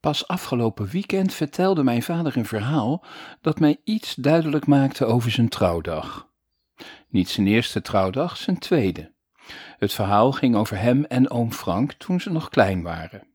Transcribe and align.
Pas 0.00 0.28
afgelopen 0.28 0.86
weekend 0.86 1.34
vertelde 1.34 1.82
mijn 1.82 2.02
vader 2.02 2.36
een 2.36 2.46
verhaal 2.46 3.04
dat 3.40 3.60
mij 3.60 3.80
iets 3.84 4.14
duidelijk 4.14 4.66
maakte 4.66 5.04
over 5.04 5.30
zijn 5.30 5.48
trouwdag. 5.48 6.28
Niet 7.08 7.28
zijn 7.28 7.46
eerste 7.46 7.82
trouwdag, 7.82 8.36
zijn 8.36 8.58
tweede. 8.58 9.12
Het 9.78 9.92
verhaal 9.92 10.32
ging 10.32 10.56
over 10.56 10.78
hem 10.78 11.04
en 11.04 11.30
oom 11.30 11.52
Frank 11.52 11.92
toen 11.92 12.20
ze 12.20 12.30
nog 12.30 12.48
klein 12.48 12.82
waren. 12.82 13.26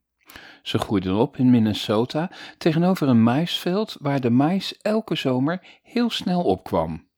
Ze 0.62 0.78
groeiden 0.78 1.16
op 1.16 1.38
in 1.38 1.50
Minnesota 1.50 2.32
tegenover 2.58 3.08
een 3.08 3.24
maisveld 3.24 3.96
waar 4.00 4.20
de 4.20 4.30
mais 4.30 4.78
elke 4.78 5.16
zomer 5.16 5.80
heel 5.84 6.10
snel 6.10 6.44
opkwam. 6.44 7.10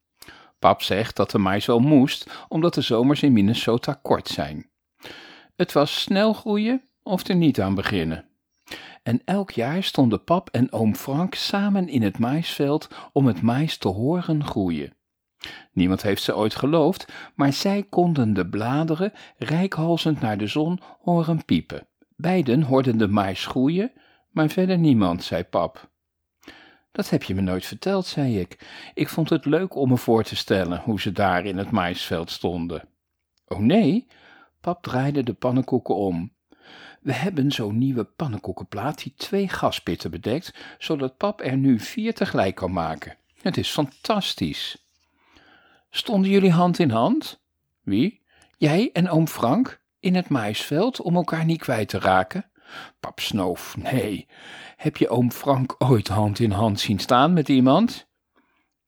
Pap 0.58 0.82
zegt 0.82 1.16
dat 1.16 1.30
de 1.30 1.38
mais 1.38 1.66
wel 1.66 1.80
moest, 1.80 2.30
omdat 2.48 2.74
de 2.74 2.80
zomers 2.80 3.22
in 3.22 3.32
Minnesota 3.32 3.98
kort 4.02 4.28
zijn. 4.28 4.70
Het 5.56 5.72
was 5.72 6.00
snel 6.00 6.32
groeien 6.32 6.88
of 7.02 7.28
er 7.28 7.34
niet 7.34 7.60
aan 7.60 7.74
beginnen. 7.74 8.27
En 9.08 9.22
elk 9.24 9.50
jaar 9.50 9.82
stonden 9.82 10.24
pap 10.24 10.48
en 10.50 10.72
oom 10.72 10.94
Frank 10.94 11.34
samen 11.34 11.88
in 11.88 12.02
het 12.02 12.18
maisveld 12.18 12.88
om 13.12 13.26
het 13.26 13.42
mais 13.42 13.76
te 13.76 13.88
horen 13.88 14.44
groeien. 14.44 14.92
Niemand 15.72 16.02
heeft 16.02 16.22
ze 16.22 16.36
ooit 16.36 16.54
geloofd, 16.54 17.12
maar 17.34 17.52
zij 17.52 17.82
konden 17.82 18.34
de 18.34 18.48
bladeren, 18.48 19.12
rijkhalzend 19.36 20.20
naar 20.20 20.38
de 20.38 20.46
zon, 20.46 20.80
horen 21.00 21.44
piepen. 21.44 21.86
Beiden 22.16 22.62
hoorden 22.62 22.98
de 22.98 23.08
mais 23.08 23.46
groeien, 23.46 23.92
maar 24.30 24.48
verder 24.48 24.78
niemand, 24.78 25.24
zei 25.24 25.44
pap. 25.44 25.90
Dat 26.92 27.10
heb 27.10 27.22
je 27.22 27.34
me 27.34 27.40
nooit 27.40 27.66
verteld, 27.66 28.06
zei 28.06 28.40
ik. 28.40 28.66
Ik 28.94 29.08
vond 29.08 29.30
het 29.30 29.44
leuk 29.44 29.74
om 29.74 29.88
me 29.88 29.96
voor 29.96 30.22
te 30.22 30.36
stellen 30.36 30.80
hoe 30.80 31.00
ze 31.00 31.12
daar 31.12 31.44
in 31.44 31.58
het 31.58 31.70
maisveld 31.70 32.30
stonden. 32.30 32.88
Oh 33.46 33.58
nee, 33.58 34.06
pap 34.60 34.82
draaide 34.82 35.22
de 35.22 35.34
pannenkoeken 35.34 35.94
om. 35.94 36.36
We 37.00 37.12
hebben 37.12 37.52
zo'n 37.52 37.78
nieuwe 37.78 38.04
pannenkoekenplaat 38.04 39.02
die 39.02 39.14
twee 39.16 39.48
gaspitten 39.48 40.10
bedekt, 40.10 40.54
zodat 40.78 41.16
pap 41.16 41.40
er 41.40 41.56
nu 41.56 41.78
vier 41.78 42.14
tegelijk 42.14 42.54
kan 42.54 42.72
maken. 42.72 43.16
Het 43.42 43.56
is 43.56 43.70
fantastisch. 43.70 44.86
Stonden 45.90 46.30
jullie 46.30 46.50
hand 46.52 46.78
in 46.78 46.90
hand? 46.90 47.40
Wie? 47.82 48.20
Jij 48.56 48.90
en 48.92 49.10
oom 49.10 49.28
Frank? 49.28 49.80
In 50.00 50.14
het 50.14 50.28
maisveld 50.28 51.00
om 51.00 51.16
elkaar 51.16 51.44
niet 51.44 51.60
kwijt 51.60 51.88
te 51.88 51.98
raken? 51.98 52.50
Pap 53.00 53.20
snoof, 53.20 53.76
nee. 53.76 54.26
Heb 54.76 54.96
je 54.96 55.08
oom 55.08 55.32
Frank 55.32 55.74
ooit 55.78 56.08
hand 56.08 56.38
in 56.38 56.50
hand 56.50 56.80
zien 56.80 56.98
staan 56.98 57.32
met 57.32 57.48
iemand? 57.48 58.07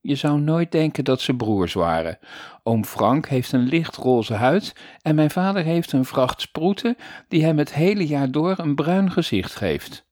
Je 0.01 0.15
zou 0.15 0.41
nooit 0.41 0.73
denken 0.73 1.05
dat 1.05 1.21
ze 1.21 1.35
broers 1.37 1.73
waren. 1.73 2.19
Oom 2.63 2.85
Frank 2.85 3.29
heeft 3.29 3.53
een 3.53 3.67
lichtroze 3.67 4.35
huid 4.35 4.73
en 5.03 5.15
mijn 5.15 5.31
vader 5.31 5.65
heeft 5.65 5.93
een 5.93 6.05
vracht 6.05 6.41
sproeten 6.41 6.97
die 7.29 7.45
hem 7.45 7.59
het 7.59 7.75
hele 7.75 8.07
jaar 8.07 8.31
door 8.31 8.59
een 8.59 8.75
bruin 8.75 9.11
gezicht 9.11 9.55
geeft. 9.55 10.09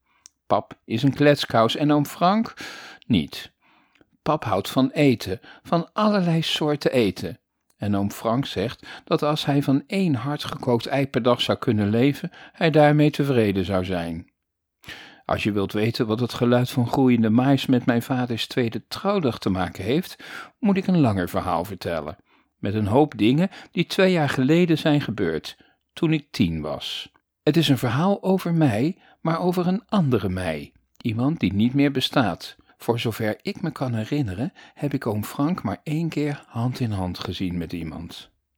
Pap 0.47 0.79
is 0.85 1.03
een 1.03 1.15
kletskous 1.15 1.77
en 1.77 1.93
oom 1.93 2.07
Frank 2.07 2.55
niet. 3.07 3.53
Pap 4.23 4.45
houdt 4.45 4.71
van 4.71 4.91
eten, 4.91 5.41
van 5.63 5.93
allerlei 5.93 6.43
soorten 6.43 6.93
eten. 6.93 7.39
En 7.77 7.97
oom 7.97 8.11
Frank 8.11 8.47
zegt 8.47 8.87
dat 9.05 9.23
als 9.23 9.45
hij 9.45 9.63
van 9.63 9.83
één 9.87 10.15
hardgekookt 10.15 10.87
ei 10.87 11.09
per 11.09 11.23
dag 11.23 11.41
zou 11.41 11.59
kunnen 11.59 11.91
leven, 11.91 12.31
hij 12.53 12.71
daarmee 12.71 13.11
tevreden 13.11 13.65
zou 13.65 13.85
zijn. 13.85 14.31
Als 15.29 15.43
je 15.43 15.53
wilt 15.53 15.73
weten 15.73 16.07
wat 16.07 16.21
het 16.21 16.35
geluid 16.35 16.71
van 16.71 16.89
groeiende 16.89 17.31
mais 17.31 17.67
met 17.67 17.87
mijn 17.87 18.03
vaders 18.03 18.47
tweede 18.47 18.87
trouwdag 18.87 19.39
te 19.39 19.51
maken 19.51 19.85
heeft, 19.85 20.17
moet 20.59 20.77
ik 20.77 20.87
een 20.87 21.01
langer 21.01 21.29
verhaal 21.29 21.65
vertellen. 21.65 22.17
Met 22.59 22.75
een 22.75 22.87
hoop 22.87 23.19
dingen 23.19 23.51
die 23.71 23.87
twee 23.87 24.13
jaar 24.13 24.29
geleden 24.29 24.79
zijn 24.79 25.01
gebeurd, 25.01 25.57
toen 25.93 26.13
ik 26.13 26.31
tien 26.31 26.61
was. 26.61 27.13
Het 27.43 27.57
is 27.57 27.69
een 27.69 27.79
verhaal 27.79 28.23
over 28.23 28.55
mij, 28.55 28.97
maar 29.21 29.41
over 29.41 29.67
een 29.67 29.83
andere 29.89 30.29
mij. 30.29 30.73
Iemand 31.03 31.41
die 31.41 31.53
niet 31.53 31.75
meer 31.75 31.91
bestaat. 31.91 32.57
Voor 32.79 32.99
zover 32.99 33.39
ik 33.43 33.63
me 33.63 33.71
kan 33.71 33.95
herinneren, 33.95 34.53
heb 34.75 34.95
ik 34.95 35.07
oom 35.07 35.25
Frank 35.25 35.63
maar 35.63 35.81
één 35.83 36.09
keer 36.09 36.45
hand 36.47 36.81
in 36.81 36.91
hand 36.91 37.19
gezien 37.19 37.59
met 37.59 37.73
iemand. 37.73 38.31